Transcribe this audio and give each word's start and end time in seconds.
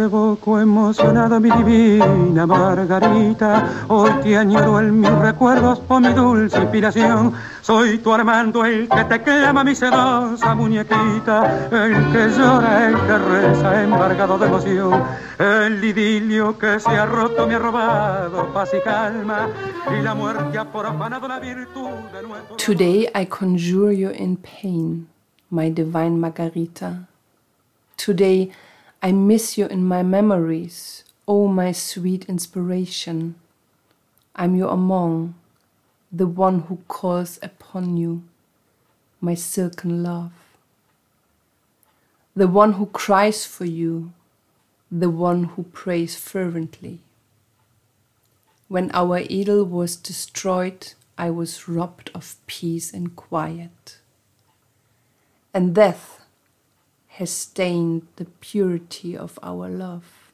te 0.00 0.04
evoco 0.04 0.58
emocionado, 0.58 1.38
mi 1.38 1.50
divina 1.50 2.46
Margarita. 2.46 3.84
Hoy 3.88 4.10
te 4.22 4.34
añoro 4.34 4.80
en 4.80 4.98
mis 4.98 5.10
recuerdos 5.10 5.78
por 5.80 6.00
mi 6.00 6.10
dulce 6.14 6.56
inspiración. 6.56 7.34
Soy 7.60 7.98
tu 7.98 8.10
Armando, 8.10 8.64
el 8.64 8.88
que 8.88 9.04
te 9.04 9.20
quema 9.20 9.62
mi 9.62 9.74
sedosa 9.74 10.54
muñequita, 10.54 11.68
el 11.70 12.12
que 12.12 12.28
llora, 12.34 12.88
el 12.88 12.94
que 12.94 13.18
reza, 13.18 13.82
embargado 13.82 14.38
de 14.38 14.46
emoción. 14.46 15.02
El 15.38 15.84
idilio 15.84 16.56
que 16.56 16.80
se 16.80 16.88
ha 16.88 17.04
roto 17.04 17.46
me 17.46 17.56
ha 17.56 17.58
robado 17.58 18.50
paz 18.54 18.70
y 18.72 18.80
calma, 18.82 19.48
y 19.98 20.02
la 20.02 20.14
muerte 20.14 20.56
ha 20.56 20.64
profanado 20.64 21.28
la 21.28 21.40
virtud 21.40 21.90
de 22.10 22.22
nuestro. 22.22 22.56
Today 22.56 23.06
I 23.14 23.26
conjure 23.26 23.92
you 23.94 24.08
in 24.12 24.38
pain, 24.38 25.08
my 25.50 25.68
divine 25.68 26.18
Margarita. 26.18 27.06
Today 27.98 28.50
I 29.02 29.12
miss 29.12 29.56
you 29.56 29.64
in 29.64 29.82
my 29.86 30.02
memories, 30.02 31.04
oh 31.26 31.48
my 31.48 31.72
sweet 31.72 32.26
inspiration. 32.26 33.36
I'm 34.36 34.54
your 34.54 34.68
Armando, 34.68 35.32
the 36.12 36.26
one 36.26 36.60
who 36.60 36.80
calls 36.86 37.38
upon 37.42 37.96
you, 37.96 38.24
my 39.18 39.34
silken 39.34 40.02
love. 40.02 40.32
The 42.36 42.46
one 42.46 42.74
who 42.74 42.84
cries 42.86 43.46
for 43.46 43.64
you, 43.64 44.12
the 44.92 45.08
one 45.08 45.44
who 45.44 45.62
prays 45.62 46.14
fervently. 46.16 47.00
When 48.68 48.90
our 48.92 49.16
idyll 49.16 49.64
was 49.64 49.96
destroyed, 49.96 50.92
I 51.16 51.30
was 51.30 51.66
robbed 51.66 52.10
of 52.14 52.36
peace 52.46 52.92
and 52.92 53.16
quiet. 53.16 53.96
And 55.54 55.74
death 55.74 56.19
has 57.20 57.30
stained 57.30 58.06
the 58.16 58.24
purity 58.40 59.14
of 59.14 59.38
our 59.42 59.68
love. 59.68 60.32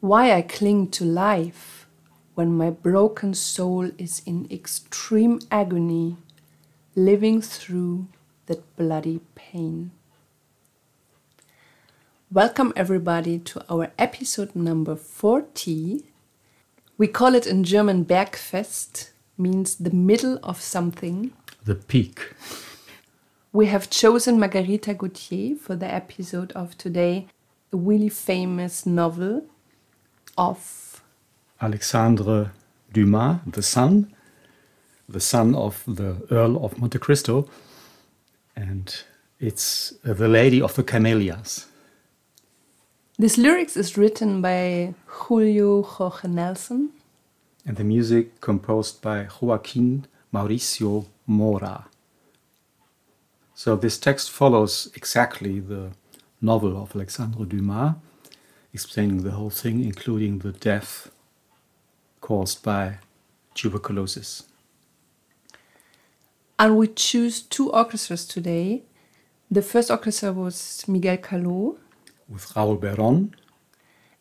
Why 0.00 0.32
I 0.32 0.40
cling 0.40 0.88
to 0.92 1.04
life 1.04 1.86
when 2.34 2.56
my 2.56 2.70
broken 2.70 3.34
soul 3.34 3.90
is 3.98 4.22
in 4.24 4.48
extreme 4.50 5.40
agony, 5.50 6.16
living 6.96 7.42
through 7.42 8.06
that 8.46 8.62
bloody 8.76 9.20
pain. 9.34 9.90
Welcome, 12.32 12.72
everybody, 12.74 13.38
to 13.40 13.62
our 13.68 13.92
episode 13.98 14.56
number 14.56 14.96
40. 14.96 16.02
We 16.96 17.08
call 17.08 17.34
it 17.34 17.46
in 17.46 17.62
German 17.62 18.06
Bergfest, 18.06 19.10
means 19.36 19.74
the 19.74 19.90
middle 19.90 20.38
of 20.42 20.62
something. 20.62 21.32
The 21.66 21.74
peak. 21.74 22.32
We 23.58 23.66
have 23.66 23.90
chosen 23.90 24.38
Margarita 24.38 24.94
Gautier 24.94 25.56
for 25.56 25.74
the 25.74 25.92
episode 25.92 26.52
of 26.52 26.78
today, 26.78 27.26
a 27.72 27.76
really 27.76 28.08
famous 28.08 28.86
novel 28.86 29.46
of 30.36 31.02
Alexandre 31.60 32.52
Dumas, 32.92 33.40
the 33.44 33.64
son, 33.64 34.14
the 35.08 35.18
son 35.18 35.56
of 35.56 35.82
the 35.88 36.24
Earl 36.30 36.64
of 36.64 36.78
Monte 36.78 37.00
Cristo, 37.00 37.48
and 38.54 39.02
it's 39.40 39.92
uh, 40.06 40.12
The 40.12 40.28
Lady 40.28 40.62
of 40.62 40.76
the 40.76 40.84
Camellias. 40.84 41.66
This 43.18 43.36
lyrics 43.36 43.76
is 43.76 43.98
written 43.98 44.40
by 44.40 44.94
Julio 45.06 45.82
Jorge 45.82 46.28
Nelson. 46.28 46.90
And 47.66 47.76
the 47.76 47.82
music 47.82 48.40
composed 48.40 49.02
by 49.02 49.26
Joaquin 49.40 50.06
Mauricio 50.32 51.06
Mora. 51.26 51.87
So 53.58 53.74
this 53.74 53.98
text 53.98 54.30
follows 54.30 54.88
exactly 54.94 55.58
the 55.58 55.90
novel 56.40 56.80
of 56.80 56.94
Alexandre 56.94 57.44
Dumas, 57.44 57.96
explaining 58.72 59.24
the 59.24 59.32
whole 59.32 59.50
thing, 59.50 59.82
including 59.82 60.38
the 60.38 60.52
death 60.52 61.10
caused 62.20 62.62
by 62.62 62.98
tuberculosis. 63.54 64.44
And 66.56 66.76
we 66.76 66.86
choose 66.86 67.42
two 67.42 67.72
orchestras 67.72 68.26
today. 68.26 68.84
The 69.50 69.62
first 69.62 69.90
orchestra 69.90 70.32
was 70.32 70.84
Miguel 70.86 71.16
Caló. 71.16 71.78
With 72.28 72.46
Raúl 72.54 72.78
Berón. 72.78 73.32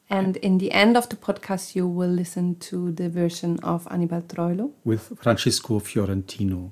And 0.09 0.37
in 0.37 0.57
the 0.57 0.71
end 0.71 0.97
of 0.97 1.09
the 1.09 1.15
podcast, 1.15 1.75
you 1.75 1.87
will 1.87 2.09
listen 2.09 2.55
to 2.71 2.91
the 2.91 3.07
version 3.07 3.59
of 3.61 3.87
Anibal 3.91 4.23
Troilo. 4.23 4.71
With 4.83 5.13
Francisco 5.21 5.77
Fiorentino. 5.77 6.71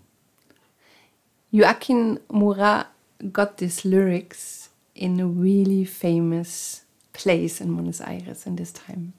Joaquin 1.56 2.20
Mora 2.30 2.88
got 3.32 3.58
these 3.60 3.86
lyrics 3.86 4.70
in 4.94 5.22
a 5.22 5.26
really 5.26 5.86
famous 5.86 6.82
place 7.14 7.62
in 7.62 7.74
Buenos 7.74 8.02
Aires 8.02 8.46
in 8.46 8.58
this 8.58 8.74
time. 8.74 9.14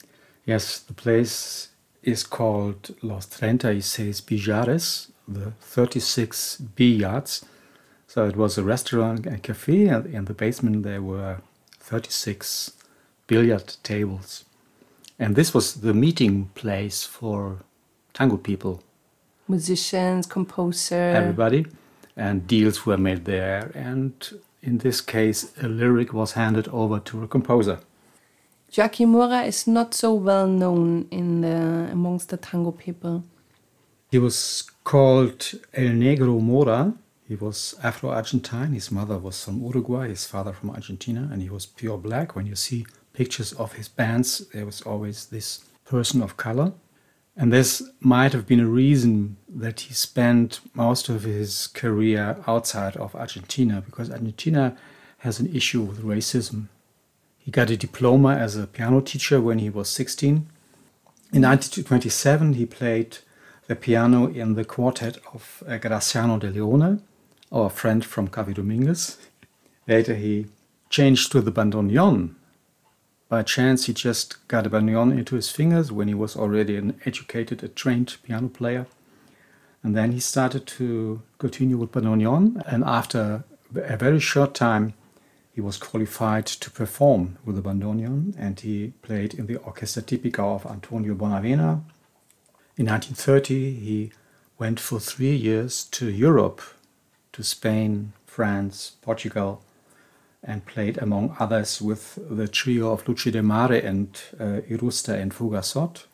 Yes, 0.45 0.81
the 0.81 0.93
place 0.93 1.69
is 2.03 2.23
called 2.25 2.95
Los 3.01 3.27
Treinta 3.27 3.69
y 3.69 3.81
Seis 3.81 4.21
Billares, 4.21 5.11
the 5.27 5.53
36 5.63 6.59
billiards. 6.77 7.43
So 8.07 8.27
it 8.27 8.37
was 8.37 8.59
a 8.59 8.63
restaurant 8.63 9.25
and 9.25 9.43
cafe, 9.43 9.87
and 9.87 10.05
in 10.05 10.27
the 10.27 10.35
basement 10.35 10.83
there 10.83 11.01
were 11.01 11.39
36 11.81 12.73
billiard 13.27 13.77
tables. 13.83 14.45
And 15.19 15.37
this 15.37 15.55
was 15.55 15.81
the 15.81 15.95
meeting 15.95 16.51
place 16.55 17.03
for 17.03 17.63
tango 18.13 18.37
people. 18.37 18.83
Musicians, 19.49 20.27
composers. 20.27 21.17
Everybody 21.17 21.65
and 22.17 22.47
deals 22.47 22.87
were 22.87 22.97
made 22.97 23.25
there. 23.25 23.71
And 23.75 24.13
in 24.63 24.79
this 24.79 25.01
case, 25.01 25.53
a 25.63 25.69
lyric 25.69 26.13
was 26.13 26.33
handed 26.33 26.69
over 26.69 26.99
to 27.01 27.23
a 27.23 27.29
composer. 27.29 27.81
Joaquin 28.77 29.11
Mora 29.11 29.43
is 29.43 29.67
not 29.67 29.95
so 29.95 30.13
well 30.15 30.49
known 30.49 31.07
in 31.11 31.41
the, 31.43 31.89
amongst 31.93 32.31
the 32.31 32.37
tango 32.37 32.73
people. 32.73 33.25
He 34.11 34.19
was 34.19 34.69
called 34.85 35.53
El 35.75 35.91
Negro 35.91 36.41
Mora. 36.41 36.95
He 37.29 37.37
was 37.37 37.75
Afro 37.83 38.11
Argentine. 38.11 38.73
His 38.73 38.91
mother 38.91 39.19
was 39.19 39.43
from 39.45 39.63
Uruguay, 39.63 40.09
his 40.09 40.27
father 40.27 40.53
from 40.53 40.71
Argentina, 40.71 41.29
and 41.33 41.43
he 41.43 41.51
was 41.51 41.67
pure 41.67 41.99
black. 41.99 42.37
When 42.37 42.47
you 42.47 42.55
see 42.55 42.87
pictures 43.13 43.53
of 43.53 43.73
his 43.75 43.89
bands, 43.89 44.47
there 44.53 44.67
was 44.67 44.83
always 44.83 45.27
this 45.27 45.65
person 45.85 46.23
of 46.23 46.37
color. 46.37 46.73
And 47.37 47.53
this 47.53 47.83
might 48.01 48.33
have 48.33 48.47
been 48.47 48.61
a 48.61 48.67
reason 48.67 49.37
that 49.49 49.81
he 49.81 49.95
spent 49.95 50.61
most 50.73 51.11
of 51.11 51.25
his 51.25 51.67
career 51.67 52.39
outside 52.47 52.97
of 52.97 53.15
Argentina, 53.15 53.83
because 53.85 54.11
Argentina 54.11 54.77
has 55.19 55.39
an 55.39 55.55
issue 55.55 55.83
with 55.83 56.03
racism. 56.03 56.69
He 57.39 57.51
got 57.51 57.71
a 57.71 57.77
diploma 57.77 58.35
as 58.37 58.57
a 58.57 58.67
piano 58.67 59.01
teacher 59.01 59.41
when 59.41 59.59
he 59.59 59.69
was 59.69 59.91
16. 59.91 60.49
In 61.33 61.43
1927, 61.43 62.55
he 62.55 62.65
played 62.65 63.19
the 63.67 63.77
piano 63.77 64.29
in 64.29 64.55
the 64.55 64.65
quartet 64.65 65.19
of 65.35 65.63
uh, 65.67 65.73
Graciano 65.79 66.39
de 66.41 66.49
Leone, 66.51 67.03
our 67.53 67.69
friend 67.69 68.05
from 68.05 68.29
Café 68.29 68.55
Dominguez. 68.55 69.19
Later, 69.87 70.15
he 70.15 70.47
changed 70.89 71.33
to 71.33 71.41
the 71.43 71.53
bandoneon 71.53 72.35
by 73.29 73.43
chance, 73.43 73.87
he 73.87 73.93
just 73.93 74.47
got 74.47 74.67
a 74.67 74.71
bandoneon 74.71 75.17
into 75.17 75.35
his 75.35 75.51
fingers 75.51 75.91
when 75.91 76.07
he 76.07 76.15
was 76.15 76.37
already 76.37 76.77
an 76.77 77.01
educated, 77.05 77.63
a 77.65 77.69
trained 77.69 78.17
piano 78.23 78.49
player. 78.49 78.87
And 79.83 79.97
then 79.97 80.13
he 80.13 80.21
started 80.21 80.67
to 80.79 81.23
continue 81.39 81.77
with 81.77 81.93
bandoneon. 81.93 82.63
And 82.67 82.85
after 82.85 83.45
a 83.75 83.97
very 83.97 84.21
short 84.21 84.55
time, 84.55 84.95
he 85.53 85.61
was 85.61 85.77
qualified 85.77 86.47
to 86.47 86.71
perform 86.71 87.39
with 87.45 87.57
the 87.57 87.63
bandoneon. 87.63 88.35
And 88.39 88.61
he 88.61 88.93
played 89.03 89.35
in 89.35 89.47
the 89.47 89.57
Orchestra 89.57 90.03
Tipica 90.03 90.41
of 90.41 90.67
Antonio 90.67 91.15
Bonavena. 91.15 91.83
In 92.77 92.87
1930, 92.87 93.75
he 93.75 94.13
went 94.59 94.79
for 94.79 95.01
three 95.01 95.35
years 95.35 95.85
to 95.85 96.11
Europe, 96.11 96.63
to 97.33 97.43
Spain, 97.43 98.13
France, 98.27 98.93
Portugal, 99.03 99.63
and 100.47 100.65
played, 100.65 100.99
among 100.99 101.37
others, 101.39 101.83
with 101.83 102.19
the 102.31 102.47
trio 102.49 102.93
of 102.93 103.07
Lucio 103.09 103.33
Demare 103.33 103.85
and 103.85 104.09
uh, 104.39 104.61
Irusta 104.71 105.21
and 105.21 105.33
Fugazot. 105.35 106.05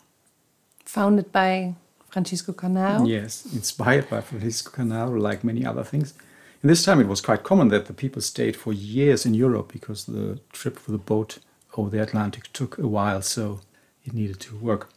Founded 0.84 1.30
by 1.30 1.74
Francisco 2.08 2.52
Canaro. 2.52 3.06
Yes, 3.08 3.46
inspired 3.54 4.08
by 4.08 4.20
Francisco 4.20 4.70
Canaro, 4.70 5.20
like 5.20 5.44
many 5.44 5.64
other 5.64 5.84
things. 5.84 6.14
In 6.62 6.68
this 6.68 6.84
time, 6.84 7.00
it 7.00 7.08
was 7.08 7.20
quite 7.20 7.42
common 7.42 7.68
that 7.68 7.86
the 7.86 7.92
people 7.92 8.22
stayed 8.22 8.56
for 8.56 8.72
years 8.72 9.26
in 9.26 9.34
Europe 9.34 9.72
because 9.72 10.04
the 10.04 10.38
trip 10.52 10.78
for 10.78 10.92
the 10.92 10.98
boat 10.98 11.38
over 11.76 11.90
the 11.90 12.02
Atlantic 12.02 12.52
took 12.52 12.78
a 12.78 12.86
while, 12.86 13.22
so 13.22 13.60
it 14.04 14.12
needed 14.12 14.40
to 14.40 14.56
work. 14.56 14.88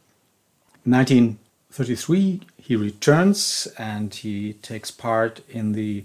In 0.84 0.92
1933, 0.92 2.42
he 2.58 2.76
returns 2.76 3.66
and 3.78 4.14
he 4.14 4.52
takes 4.54 4.90
part 4.90 5.40
in 5.48 5.72
the 5.72 6.04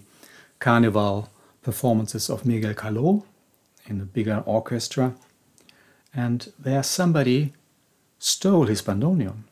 Carnival 0.60 1.30
performances 1.62 2.30
of 2.30 2.46
Miguel 2.46 2.74
Caló 2.74 3.24
in 3.88 4.02
a 4.02 4.06
bigger 4.06 4.44
orchestra. 4.46 5.14
And 6.14 6.52
there 6.60 6.84
somebody 6.84 7.54
stole 8.20 8.66
his 8.66 8.82
bandoneon. 8.82 9.44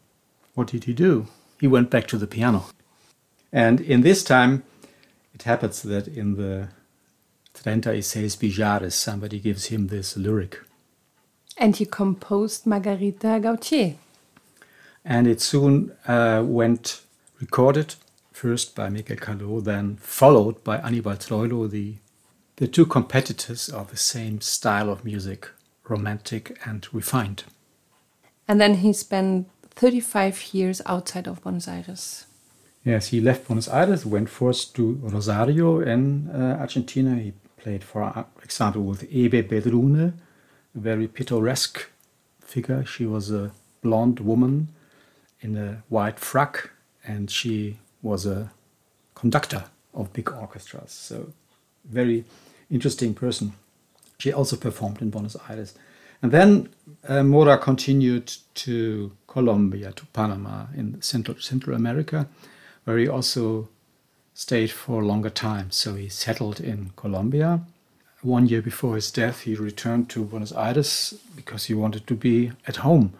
What 0.55 0.67
did 0.67 0.83
he 0.85 0.93
do? 0.93 1.27
He 1.59 1.67
went 1.67 1.89
back 1.89 2.07
to 2.07 2.17
the 2.17 2.27
piano. 2.27 2.65
And 3.51 3.81
in 3.81 4.01
this 4.01 4.23
time, 4.23 4.63
it 5.33 5.43
happens 5.43 5.81
that 5.83 6.07
in 6.07 6.35
the 6.35 6.69
Treinta 7.53 7.91
y 7.91 8.01
Seis 8.01 8.35
Billares, 8.35 8.93
somebody 8.93 9.39
gives 9.39 9.65
him 9.65 9.87
this 9.87 10.15
lyric. 10.15 10.59
And 11.57 11.75
he 11.75 11.85
composed 11.85 12.65
Margarita 12.65 13.39
Gautier. 13.41 13.95
And 15.03 15.27
it 15.27 15.41
soon 15.41 15.91
uh, 16.07 16.43
went 16.45 17.01
recorded, 17.39 17.95
first 18.39 18.73
by 18.73 18.87
Miguel 18.87 19.17
Caló, 19.17 19.61
then 19.61 19.97
followed 19.97 20.63
by 20.63 20.77
Anibal 20.77 21.17
Troilo, 21.17 21.69
the, 21.69 21.95
the 22.55 22.67
two 22.67 22.85
competitors 22.85 23.67
of 23.67 23.91
the 23.91 23.97
same 23.97 24.39
style 24.39 24.89
of 24.89 25.03
music, 25.03 25.49
romantic 25.89 26.57
and 26.65 26.87
refined. 26.93 27.43
And 28.47 28.61
then 28.61 28.75
he 28.75 28.93
spent 28.93 29.49
35 29.71 30.53
years 30.53 30.81
outside 30.85 31.27
of 31.27 31.41
Buenos 31.41 31.67
Aires. 31.67 32.27
Yes, 32.85 33.07
he 33.07 33.19
left 33.19 33.45
Buenos 33.45 33.67
Aires, 33.67 34.05
went 34.05 34.29
first 34.29 34.73
to 34.75 34.97
Rosario 35.03 35.81
in 35.81 36.29
uh, 36.29 36.57
Argentina. 36.61 37.15
He 37.17 37.33
played, 37.57 37.83
for 37.83 38.25
example, 38.41 38.83
with 38.83 39.03
Ebe 39.11 39.49
Bedrune, 39.49 40.13
a 40.75 40.79
very 40.79 41.09
picturesque 41.09 41.89
figure. 42.39 42.85
She 42.85 43.05
was 43.05 43.31
a 43.31 43.51
blonde 43.81 44.21
woman 44.21 44.69
in 45.41 45.57
a 45.57 45.83
white 45.89 46.19
frock, 46.19 46.71
and 47.05 47.29
she 47.29 47.79
was 48.01 48.25
a 48.25 48.51
conductor 49.15 49.65
of 49.93 50.13
big 50.13 50.31
orchestras. 50.31 50.91
So, 50.91 51.33
very 51.85 52.25
interesting 52.69 53.13
person. 53.13 53.53
She 54.17 54.31
also 54.33 54.55
performed 54.55 55.01
in 55.01 55.09
Buenos 55.09 55.35
Aires. 55.49 55.73
And 56.21 56.31
then 56.31 56.69
uh, 57.07 57.23
Mora 57.23 57.57
continued 57.57 58.33
to 58.55 59.11
Colombia, 59.27 59.91
to 59.93 60.05
Panama 60.07 60.65
in 60.75 61.01
Central, 61.01 61.39
Central 61.39 61.75
America, 61.75 62.27
where 62.83 62.97
he 62.97 63.07
also 63.07 63.69
stayed 64.33 64.71
for 64.71 65.01
a 65.01 65.05
longer 65.05 65.29
time. 65.29 65.71
So 65.71 65.95
he 65.95 66.09
settled 66.09 66.59
in 66.59 66.91
Colombia. 66.95 67.61
One 68.21 68.47
year 68.47 68.61
before 68.61 68.95
his 68.95 69.11
death, 69.11 69.41
he 69.41 69.55
returned 69.55 70.09
to 70.09 70.25
Buenos 70.25 70.51
Aires 70.51 71.13
because 71.35 71.65
he 71.65 71.73
wanted 71.73 72.05
to 72.07 72.15
be 72.15 72.51
at 72.67 72.77
home. 72.77 73.13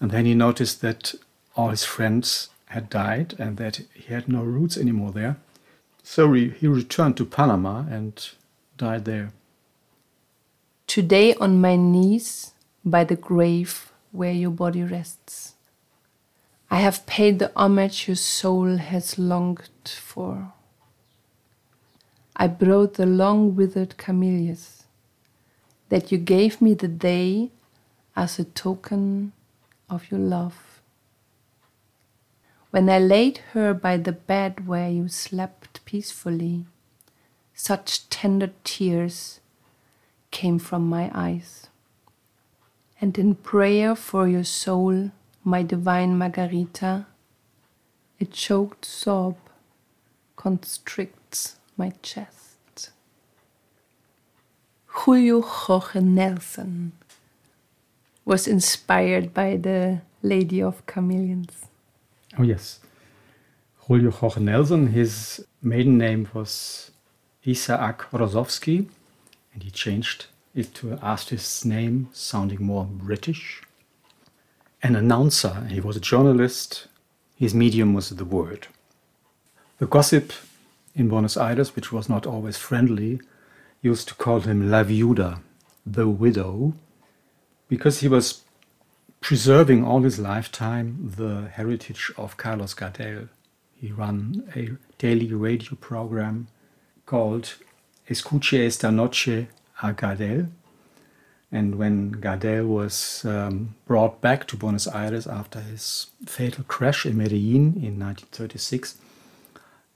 And 0.00 0.10
then 0.10 0.24
he 0.24 0.34
noticed 0.34 0.80
that 0.80 1.14
all 1.56 1.68
his 1.68 1.84
friends 1.84 2.48
had 2.70 2.88
died 2.88 3.34
and 3.38 3.56
that 3.56 3.80
he 3.92 4.14
had 4.14 4.28
no 4.28 4.42
roots 4.42 4.76
anymore 4.76 5.10
there. 5.10 5.36
So 6.04 6.32
he, 6.32 6.66
returned 6.66 7.16
to 7.16 7.24
Panama 7.24 7.84
and 7.90 8.12
died 8.76 9.04
there. 9.04 9.32
Today, 10.86 11.34
on 11.34 11.60
my 11.60 11.74
knees 11.74 12.52
by 12.84 13.02
the 13.04 13.16
grave 13.16 13.90
where 14.12 14.32
your 14.32 14.50
body 14.50 14.84
rests, 14.84 15.54
I 16.70 16.78
have 16.78 17.06
paid 17.06 17.40
the 17.40 17.52
homage 17.56 18.06
your 18.06 18.16
soul 18.16 18.76
has 18.76 19.18
longed 19.18 19.68
for. 19.84 20.52
I 22.36 22.46
brought 22.46 22.94
the 22.94 23.06
long 23.06 23.56
withered 23.56 23.96
camellias 23.96 24.84
that 25.88 26.12
you 26.12 26.18
gave 26.18 26.62
me 26.62 26.74
the 26.74 26.88
day 26.88 27.50
as 28.14 28.38
a 28.38 28.44
token 28.44 29.32
of 29.88 30.08
your 30.10 30.20
love. 30.20 30.69
When 32.70 32.88
I 32.88 33.00
laid 33.00 33.38
her 33.52 33.74
by 33.74 33.96
the 33.96 34.12
bed 34.12 34.68
where 34.68 34.88
you 34.88 35.08
slept 35.08 35.84
peacefully, 35.84 36.66
such 37.52 38.08
tender 38.10 38.52
tears 38.62 39.40
came 40.30 40.60
from 40.60 40.88
my 40.88 41.10
eyes. 41.12 41.66
And 43.00 43.18
in 43.18 43.34
prayer 43.34 43.96
for 43.96 44.28
your 44.28 44.44
soul, 44.44 45.10
my 45.42 45.64
divine 45.64 46.16
Margarita, 46.16 47.06
a 48.20 48.24
choked 48.26 48.84
sob 48.84 49.36
constricts 50.36 51.56
my 51.76 51.90
chest. 52.02 52.90
Julio 54.86 55.40
Jorge 55.40 56.00
Nelson 56.00 56.92
was 58.24 58.46
inspired 58.46 59.34
by 59.34 59.56
the 59.56 60.02
Lady 60.22 60.62
of 60.62 60.86
Chameleons. 60.86 61.69
Oh, 62.40 62.42
yes. 62.42 62.80
Julio 63.86 64.10
Jorge 64.10 64.40
Nelson, 64.40 64.92
his 64.92 65.44
maiden 65.60 65.98
name 65.98 66.26
was 66.32 66.90
Isaac 67.46 67.98
Rozovsky, 68.12 68.88
and 69.52 69.62
he 69.62 69.70
changed 69.70 70.24
it 70.54 70.74
to 70.76 70.92
an 70.92 70.98
artist's 71.00 71.66
name 71.66 72.08
sounding 72.14 72.62
more 72.62 72.86
British. 72.86 73.60
An 74.82 74.96
announcer, 74.96 75.66
he 75.68 75.80
was 75.80 75.98
a 75.98 76.00
journalist, 76.00 76.86
his 77.36 77.54
medium 77.54 77.92
was 77.92 78.08
the 78.08 78.24
word. 78.24 78.68
The 79.76 79.86
gossip 79.86 80.32
in 80.94 81.10
Buenos 81.10 81.36
Aires, 81.36 81.76
which 81.76 81.92
was 81.92 82.08
not 82.08 82.26
always 82.26 82.56
friendly, 82.56 83.20
used 83.82 84.08
to 84.08 84.14
call 84.14 84.40
him 84.40 84.70
La 84.70 84.82
Viuda, 84.82 85.40
the 85.84 86.08
widow, 86.08 86.72
because 87.68 88.00
he 88.00 88.08
was 88.08 88.44
preserving 89.20 89.84
all 89.84 90.02
his 90.02 90.18
lifetime 90.18 91.12
the 91.16 91.48
heritage 91.52 92.10
of 92.16 92.36
Carlos 92.36 92.74
Gardel. 92.74 93.28
He 93.74 93.92
ran 93.92 94.50
a 94.56 94.70
daily 94.98 95.32
radio 95.32 95.74
program 95.74 96.48
called 97.06 97.54
Escuche 98.08 98.66
esta 98.66 98.90
noche 98.90 99.46
a 99.82 99.92
Gardel. 99.92 100.48
And 101.52 101.76
when 101.76 102.12
Gardel 102.12 102.66
was 102.66 103.24
um, 103.24 103.74
brought 103.86 104.20
back 104.20 104.46
to 104.48 104.56
Buenos 104.56 104.86
Aires 104.86 105.26
after 105.26 105.60
his 105.60 106.06
fatal 106.24 106.64
crash 106.64 107.04
in 107.04 107.16
Medellin 107.16 107.74
in 107.74 107.98
1936, 107.98 108.96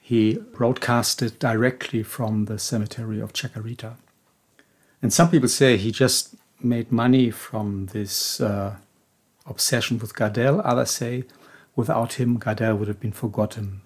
he 0.01 0.35
broadcasted 0.35 1.39
directly 1.39 2.03
from 2.03 2.47
the 2.47 2.59
cemetery 2.59 3.21
of 3.21 3.33
Chacarita. 3.33 3.95
And 5.01 5.13
some 5.13 5.31
people 5.31 5.49
say 5.49 5.77
he 5.77 5.93
just 5.93 6.35
made 6.61 6.91
money 6.91 7.31
from 7.31 7.87
this 7.87 8.41
uh, 8.41 8.77
obsession 9.47 9.99
with 9.99 10.15
Gardel. 10.15 10.61
Others 10.65 10.91
say 10.91 11.25
without 11.77 12.15
him, 12.15 12.39
Gardel 12.39 12.79
would 12.79 12.89
have 12.89 13.01
been 13.01 13.13
forgotten 13.13 13.83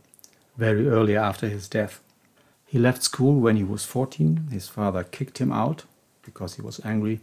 very 0.56 0.88
early 0.88 1.16
after 1.16 1.48
his 1.48 1.68
death. 1.68 2.00
He 2.66 2.78
left 2.78 3.02
school 3.02 3.40
when 3.40 3.56
he 3.56 3.64
was 3.64 3.84
14. 3.84 4.48
His 4.50 4.68
father 4.68 5.04
kicked 5.04 5.38
him 5.38 5.52
out 5.52 5.84
because 6.22 6.56
he 6.56 6.62
was 6.62 6.80
angry. 6.84 7.20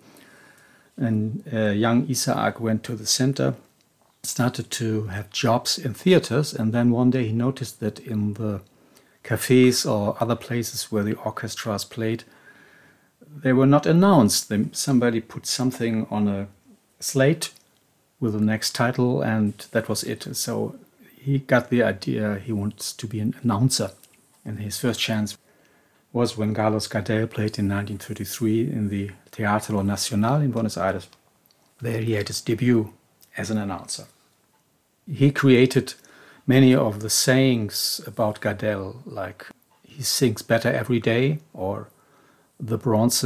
And 0.98 1.44
uh, 1.54 1.70
young 1.70 2.10
Isaac 2.10 2.60
went 2.60 2.84
to 2.86 2.96
the 2.96 3.06
center, 3.06 3.56
started 4.24 4.72
to 4.72 5.08
have 5.08 5.30
jobs 5.30 5.78
in 5.78 5.94
theaters, 5.94 6.54
and 6.54 6.74
then 6.74 6.90
one 6.90 7.12
day 7.12 7.28
he 7.28 7.34
noticed 7.34 7.80
that 7.82 8.00
in 8.00 8.34
the 8.36 8.62
cafes 9.24 9.86
or 9.86 10.16
other 10.20 10.36
places 10.36 10.92
where 10.92 11.04
the 11.04 11.16
orchestras 11.16 11.84
played, 11.84 12.24
they 13.27 13.54
were 13.54 13.65
not 13.65 13.86
announced. 13.86 14.51
Somebody 14.72 15.20
put 15.20 15.46
something 15.46 16.08
on 16.10 16.27
a 16.27 16.48
slate 17.00 17.51
with 18.19 18.34
the 18.34 18.41
next 18.41 18.75
title, 18.75 19.22
and 19.22 19.53
that 19.72 19.89
was 19.89 20.03
it. 20.03 20.36
So 20.36 20.75
he 21.15 21.39
got 21.39 21.69
the 21.69 21.84
idea 21.84 22.36
he 22.36 22.51
wants 22.51 22.93
to 22.93 23.07
be 23.07 23.19
an 23.19 23.36
announcer. 23.43 23.91
And 24.43 24.60
his 24.60 24.77
first 24.79 25.00
chance 25.00 25.38
was 26.13 26.38
when 26.38 26.53
Carlos 26.53 26.88
Gardel 26.88 27.29
played 27.29 27.60
in 27.60 27.67
1933 27.67 28.62
in 28.72 28.89
the 28.89 29.12
Teatro 29.31 29.81
Nacional 29.81 30.41
in 30.41 30.51
Buenos 30.51 30.77
Aires. 30.77 31.07
There 31.81 32.01
he 32.01 32.13
had 32.13 32.27
his 32.27 32.41
debut 32.41 32.93
as 33.36 33.51
an 33.51 33.57
announcer. 33.57 34.05
He 35.12 35.31
created 35.31 35.95
many 36.48 36.74
of 36.74 37.01
the 37.01 37.10
sayings 37.10 38.00
about 38.07 38.39
Gardel, 38.39 39.01
like 39.05 39.48
he 39.84 40.03
sings 40.03 40.41
better 40.41 40.69
every 40.69 41.00
day, 41.00 41.39
or 41.53 41.89
the 42.60 42.77
bronze 42.77 43.25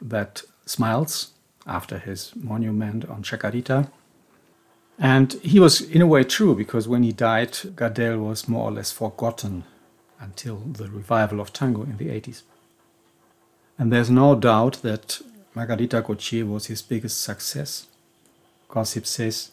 that 0.00 0.42
smiles 0.66 1.32
after 1.66 1.98
his 1.98 2.32
monument 2.36 3.08
on 3.08 3.22
Chacarita. 3.22 3.88
And 4.98 5.34
he 5.34 5.60
was, 5.60 5.80
in 5.80 6.00
a 6.00 6.06
way, 6.06 6.24
true 6.24 6.54
because 6.54 6.88
when 6.88 7.02
he 7.02 7.12
died, 7.12 7.52
Gardel 7.52 8.18
was 8.18 8.48
more 8.48 8.64
or 8.64 8.72
less 8.72 8.92
forgotten 8.92 9.64
until 10.18 10.56
the 10.56 10.88
revival 10.88 11.40
of 11.40 11.52
tango 11.52 11.82
in 11.82 11.98
the 11.98 12.08
80s. 12.08 12.42
And 13.78 13.92
there's 13.92 14.10
no 14.10 14.34
doubt 14.34 14.80
that 14.82 15.20
Margarita 15.54 16.00
Gautier 16.00 16.46
was 16.46 16.66
his 16.66 16.80
biggest 16.80 17.20
success. 17.20 17.86
Gossip 18.68 19.06
says 19.06 19.50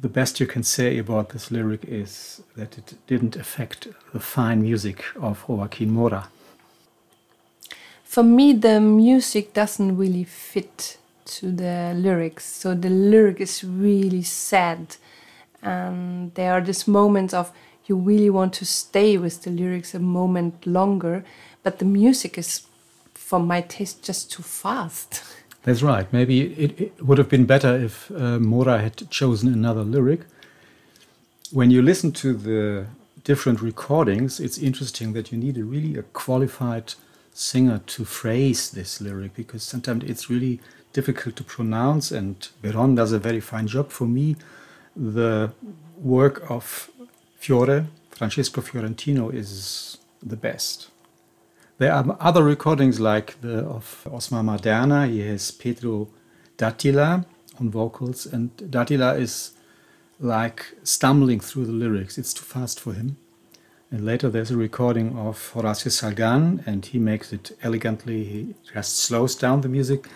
the 0.00 0.08
best 0.08 0.38
you 0.38 0.46
can 0.46 0.62
say 0.62 0.98
about 0.98 1.30
this 1.30 1.50
lyric 1.50 1.84
is 1.84 2.40
that 2.56 2.78
it 2.78 2.94
didn't 3.08 3.34
affect 3.34 3.88
the 4.12 4.20
fine 4.20 4.62
music 4.62 5.04
of 5.20 5.48
Joaquin 5.48 5.90
Mora. 5.90 6.28
For 8.04 8.22
me, 8.22 8.52
the 8.52 8.80
music 8.80 9.52
doesn't 9.52 9.96
really 9.96 10.24
fit 10.24 10.98
to 11.28 11.52
the 11.52 11.94
lyrics. 11.96 12.44
So 12.44 12.74
the 12.74 12.90
lyric 12.90 13.40
is 13.40 13.62
really 13.64 14.22
sad. 14.22 14.96
And 15.62 16.34
there 16.34 16.52
are 16.52 16.60
these 16.60 16.86
moments 16.86 17.34
of 17.34 17.52
you 17.86 17.96
really 17.96 18.30
want 18.30 18.52
to 18.54 18.64
stay 18.64 19.16
with 19.16 19.42
the 19.42 19.50
lyrics 19.50 19.94
a 19.94 19.98
moment 19.98 20.66
longer, 20.66 21.24
but 21.62 21.78
the 21.78 21.84
music 21.84 22.36
is, 22.36 22.66
for 23.14 23.40
my 23.40 23.62
taste, 23.62 24.02
just 24.02 24.30
too 24.30 24.42
fast. 24.42 25.22
That's 25.62 25.82
right. 25.82 26.10
Maybe 26.12 26.52
it, 26.52 26.80
it 26.80 27.04
would 27.04 27.18
have 27.18 27.28
been 27.28 27.44
better 27.44 27.76
if 27.76 28.10
uh, 28.12 28.38
Mora 28.38 28.78
had 28.78 29.10
chosen 29.10 29.52
another 29.52 29.82
lyric. 29.82 30.20
When 31.50 31.70
you 31.70 31.82
listen 31.82 32.12
to 32.12 32.34
the 32.34 32.86
different 33.24 33.60
recordings, 33.60 34.40
it's 34.40 34.58
interesting 34.58 35.12
that 35.14 35.32
you 35.32 35.38
need 35.38 35.58
a 35.58 35.64
really 35.64 35.98
a 35.98 36.02
qualified 36.02 36.94
singer 37.32 37.80
to 37.86 38.04
phrase 38.04 38.70
this 38.70 39.00
lyric 39.00 39.34
because 39.34 39.62
sometimes 39.62 40.04
it's 40.04 40.28
really 40.28 40.60
difficult 40.92 41.36
to 41.36 41.44
pronounce, 41.44 42.10
and 42.10 42.48
Veron 42.62 42.96
does 42.96 43.12
a 43.12 43.18
very 43.18 43.40
fine 43.40 43.66
job. 43.66 43.90
For 43.90 44.06
me, 44.06 44.36
the 44.96 45.52
work 45.96 46.50
of 46.50 46.90
Fiore, 47.38 47.86
Francesco 48.10 48.60
Fiorentino, 48.60 49.28
is 49.30 49.98
the 50.22 50.36
best. 50.36 50.88
There 51.78 51.92
are 51.92 52.16
other 52.18 52.42
recordings 52.42 52.98
like 52.98 53.40
the 53.40 53.58
of 53.58 54.04
Osmar 54.06 54.42
Maderna. 54.42 55.08
He 55.08 55.20
has 55.20 55.50
Pedro 55.52 56.08
Dattila 56.56 57.24
on 57.60 57.70
vocals, 57.70 58.26
and 58.26 58.56
Dattila 58.56 59.18
is 59.18 59.52
like 60.18 60.74
stumbling 60.82 61.38
through 61.38 61.66
the 61.66 61.72
lyrics. 61.72 62.18
It's 62.18 62.34
too 62.34 62.44
fast 62.44 62.80
for 62.80 62.94
him. 62.94 63.16
And 63.90 64.04
later 64.04 64.28
there's 64.28 64.50
a 64.50 64.56
recording 64.56 65.16
of 65.16 65.52
Horacio 65.54 65.90
Salgan, 65.90 66.66
and 66.66 66.84
he 66.84 66.98
makes 66.98 67.32
it 67.32 67.56
elegantly. 67.62 68.24
He 68.24 68.54
just 68.74 68.96
slows 68.96 69.36
down 69.36 69.60
the 69.60 69.68
music, 69.68 70.08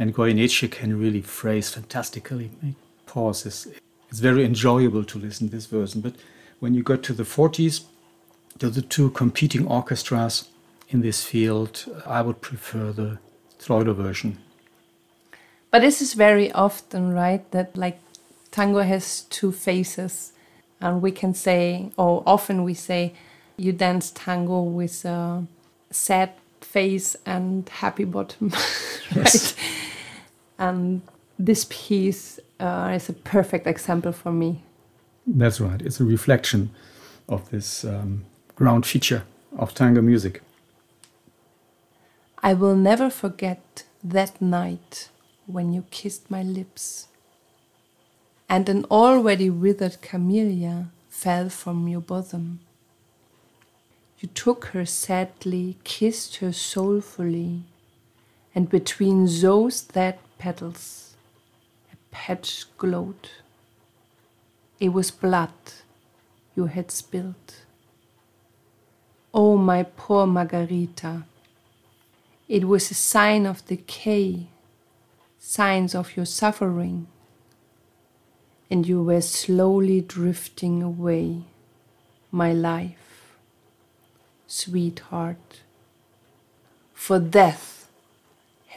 and 0.00 0.14
Goyeneche 0.14 0.70
can 0.70 0.98
really 0.98 1.20
phrase 1.20 1.74
fantastically, 1.74 2.50
make 2.62 2.74
pauses. 3.04 3.68
It's 4.08 4.18
very 4.18 4.46
enjoyable 4.46 5.04
to 5.04 5.18
listen 5.18 5.50
to 5.50 5.54
this 5.54 5.66
version. 5.66 6.00
But 6.00 6.14
when 6.58 6.72
you 6.72 6.82
go 6.82 6.96
to 6.96 7.12
the 7.12 7.22
40s, 7.22 7.82
to 8.60 8.70
the 8.70 8.80
two 8.80 9.10
competing 9.10 9.68
orchestras 9.68 10.48
in 10.88 11.02
this 11.02 11.22
field, 11.22 11.84
I 12.06 12.22
would 12.22 12.40
prefer 12.40 12.92
the 12.92 13.18
Troilo 13.60 13.94
version. 13.94 14.38
But 15.70 15.82
this 15.82 16.00
is 16.00 16.14
very 16.14 16.50
often, 16.52 17.12
right? 17.12 17.48
That 17.50 17.76
like 17.76 18.00
tango 18.50 18.80
has 18.80 19.22
two 19.28 19.52
faces, 19.52 20.32
and 20.80 21.02
we 21.02 21.12
can 21.12 21.34
say, 21.34 21.92
or 21.98 22.22
often 22.26 22.64
we 22.64 22.72
say, 22.72 23.12
you 23.58 23.72
dance 23.72 24.10
tango 24.12 24.62
with 24.62 25.04
a 25.04 25.46
sad 25.90 26.32
face 26.62 27.16
and 27.26 27.68
happy 27.68 28.04
bottom, 28.04 28.48
right? 29.14 29.34
Yes. 29.34 29.54
And 30.60 31.00
this 31.38 31.66
piece 31.70 32.38
uh, 32.60 32.92
is 32.94 33.08
a 33.08 33.14
perfect 33.14 33.66
example 33.66 34.12
for 34.12 34.30
me. 34.30 34.62
That's 35.26 35.60
right. 35.60 35.80
It's 35.80 36.00
a 36.00 36.04
reflection 36.04 36.70
of 37.28 37.50
this 37.50 37.84
um, 37.84 38.26
ground 38.54 38.84
feature 38.84 39.24
of 39.56 39.74
tango 39.74 40.02
music. 40.02 40.42
I 42.42 42.54
will 42.54 42.76
never 42.76 43.10
forget 43.10 43.84
that 44.04 44.40
night 44.40 45.08
when 45.46 45.72
you 45.72 45.84
kissed 45.90 46.30
my 46.30 46.42
lips, 46.42 47.08
and 48.48 48.68
an 48.68 48.84
already 48.90 49.50
withered 49.50 50.00
camellia 50.00 50.90
fell 51.08 51.48
from 51.48 51.88
your 51.88 52.00
bosom. 52.00 52.60
You 54.18 54.28
took 54.28 54.66
her 54.66 54.84
sadly, 54.86 55.78
kissed 55.84 56.36
her 56.36 56.52
soulfully, 56.52 57.64
and 58.54 58.68
between 58.68 59.26
those 59.40 59.80
dead 59.82 60.18
petals, 60.40 61.16
a 61.92 61.96
patch 62.10 62.64
glowed. 62.78 63.28
It 64.80 64.88
was 64.88 65.10
blood 65.10 65.52
you 66.56 66.64
had 66.66 66.90
spilled. 66.90 67.54
Oh, 69.34 69.58
my 69.58 69.82
poor 69.82 70.26
Margarita, 70.26 71.24
it 72.48 72.64
was 72.64 72.90
a 72.90 72.94
sign 72.94 73.44
of 73.46 73.64
decay, 73.66 74.46
signs 75.38 75.94
of 75.94 76.16
your 76.16 76.26
suffering, 76.26 77.06
and 78.70 78.88
you 78.88 79.02
were 79.02 79.20
slowly 79.20 80.00
drifting 80.00 80.82
away, 80.82 81.42
my 82.32 82.52
life, 82.52 83.36
sweetheart. 84.46 85.60
For 86.94 87.18
death 87.20 87.79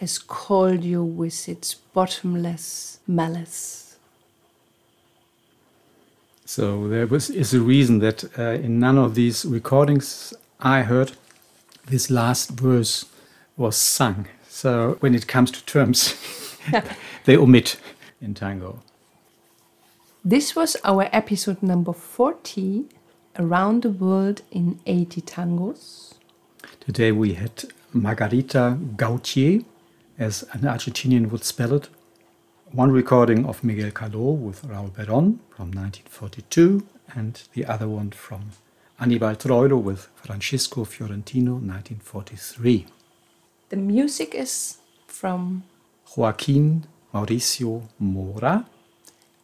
has 0.04 0.18
called 0.18 0.84
you 0.84 1.02
with 1.02 1.48
its 1.48 1.76
bottomless 1.76 3.00
malice. 3.08 3.96
So 6.44 6.90
there 6.90 7.08
was 7.08 7.30
is 7.30 7.54
a 7.54 7.62
reason 7.62 8.00
that 8.00 8.18
uh, 8.38 8.66
in 8.66 8.80
none 8.80 8.98
of 8.98 9.16
these 9.16 9.46
recordings 9.46 10.34
I 10.60 10.82
heard 10.82 11.14
this 11.86 12.10
last 12.10 12.50
verse 12.50 13.06
was 13.56 13.78
sung. 13.78 14.28
So 14.50 14.98
when 15.00 15.16
it 15.16 15.26
comes 15.26 15.52
to 15.52 15.64
terms, 15.66 16.16
they 17.26 17.38
omit 17.38 17.78
in 18.22 18.34
tango. 18.34 18.84
This 20.26 20.54
was 20.54 20.76
our 20.84 21.08
episode 21.14 21.64
number 21.64 21.94
40 21.94 22.86
Around 23.40 23.84
the 23.84 23.90
World 23.90 24.42
in 24.52 24.80
80 24.86 25.22
Tangos. 25.22 26.16
Today 26.82 27.14
we 27.14 27.36
had 27.36 27.66
Margarita 27.94 28.78
Gautier, 28.98 29.62
as 30.18 30.44
an 30.52 30.62
Argentinian 30.62 31.32
would 31.32 31.44
spell 31.44 31.74
it. 31.74 31.90
One 32.72 32.92
recording 32.92 33.46
of 33.46 33.64
Miguel 33.64 33.92
Caló 33.92 34.38
with 34.38 34.64
Raúl 34.64 34.92
Berón 34.92 35.40
from 35.56 35.72
1942, 35.72 36.86
and 37.16 37.42
the 37.54 37.66
other 37.66 37.88
one 37.88 38.12
from 38.12 38.52
Aníbal 39.00 39.38
Troilo 39.38 39.82
with 39.82 40.08
Francisco 40.16 40.84
Fiorentino 40.86 41.54
1943. 41.54 42.86
The 43.70 43.76
music 43.76 44.34
is 44.36 44.78
from 45.08 45.64
Joaquin 46.16 46.86
Mauricio 47.14 47.84
Mora. 48.00 48.66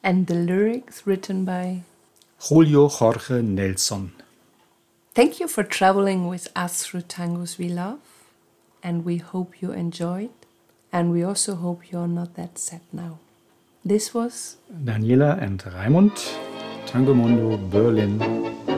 And 0.03 0.27
the 0.27 0.35
lyrics 0.35 1.05
written 1.05 1.45
by 1.45 1.83
Julio 2.47 2.87
Jorge 2.87 3.41
Nelson. 3.41 4.13
Thank 5.13 5.39
you 5.39 5.47
for 5.47 5.63
traveling 5.63 6.27
with 6.27 6.47
us 6.55 6.83
through 6.83 7.01
tangos 7.01 7.57
we 7.57 7.67
love, 7.67 7.99
and 8.81 9.03
we 9.03 9.17
hope 9.17 9.61
you 9.61 9.71
enjoyed, 9.71 10.29
and 10.91 11.11
we 11.11 11.23
also 11.23 11.55
hope 11.55 11.91
you're 11.91 12.07
not 12.07 12.35
that 12.35 12.57
sad 12.57 12.81
now. 12.91 13.19
This 13.85 14.13
was 14.13 14.57
Daniela 14.71 15.41
and 15.41 15.59
Raimund, 15.63 16.17
Tango 16.85 17.13
Mundo 17.13 17.57
Berlin. 17.57 18.19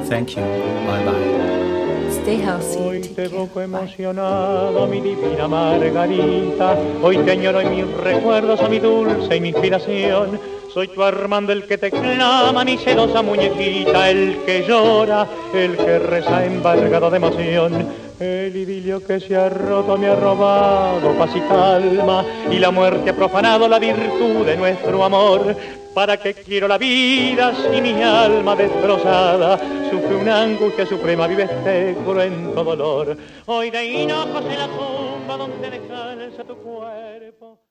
Thank 0.06 0.36
you. 0.36 0.44
Bye 0.86 1.06
bye. 1.06 2.12
Stay 2.12 2.38
healthy. 2.38 2.78
Hoy 2.78 3.02
te 3.02 3.26
evoco 3.26 3.62
emocionado, 3.62 4.86
mi 4.88 5.00
divina 5.00 5.48
Margarita. 5.48 6.78
Hoy 7.02 7.18
te 7.18 7.32
añoro 7.32 7.62
en 7.62 7.72
mis 7.72 7.88
recuerdos 7.98 8.62
a 8.62 8.68
mi 8.68 8.80
dulce 8.80 9.38
y 9.38 9.42
mi 9.42 9.50
inspiración. 9.50 10.40
Soy 10.74 10.88
tu 10.88 11.04
Armando 11.04 11.52
el 11.52 11.66
que 11.66 11.78
te 11.78 11.92
clama, 11.92 12.64
mi 12.64 12.78
celosa 12.78 13.22
muñequita, 13.22 14.10
el 14.10 14.38
que 14.46 14.64
llora, 14.68 15.28
el 15.54 15.76
que 15.76 16.00
reza 16.00 16.46
embargado 16.46 17.10
de 17.10 17.18
emoción. 17.18 17.88
El 18.22 18.56
idilio 18.56 19.04
que 19.04 19.20
se 19.20 19.36
ha 19.36 19.50
roto 19.50 19.98
me 19.98 20.06
ha 20.06 20.16
robado 20.16 21.12
paz 21.18 21.32
y 21.36 21.40
calma, 21.42 22.24
y 22.52 22.60
la 22.60 22.70
muerte 22.70 23.10
ha 23.10 23.16
profanado 23.16 23.68
la 23.68 23.80
virtud 23.80 24.46
de 24.46 24.56
nuestro 24.56 25.04
amor. 25.04 25.56
¿Para 25.96 26.18
qué 26.18 26.36
quiero 26.36 26.68
la 26.68 26.78
vida 26.78 27.52
si 27.56 27.82
mi 27.82 28.00
alma 28.04 28.56
destrozada 28.56 29.58
sufre 29.90 30.18
una 30.18 30.44
angustia 30.44 30.86
suprema, 30.86 31.26
vive 31.26 31.46
este 31.46 31.96
cruento 32.06 32.64
dolor? 32.64 33.18
Hoy 33.48 33.72
de 33.72 33.86
hinojos 33.86 34.46
en 34.46 34.60
la 34.60 34.68
tumba 34.68 35.38
donde 35.38 35.72
descansa 35.72 36.44
tu 36.44 36.56
cuerpo. 36.58 37.62